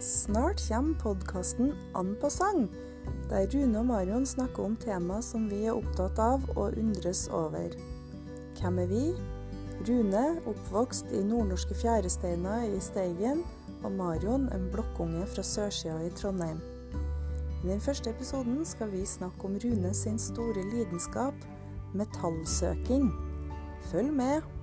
[0.00, 2.70] Snart kommer podkasten An på sang,
[3.28, 7.74] der Rune og Marion snakker om tema som vi er opptatt av og undres over.
[8.56, 9.02] Hvem er vi?
[9.84, 13.42] Rune, oppvokst i nordnorske fjæresteiner i Steigen,
[13.84, 16.62] og Marion, en blokkunge fra sørsida i Trondheim.
[17.60, 21.36] I den første episoden skal vi snakke om Rune sin store lidenskap
[21.92, 23.12] metallsøking.
[23.92, 24.59] Følg med!